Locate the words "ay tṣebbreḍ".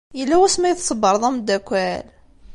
0.67-1.23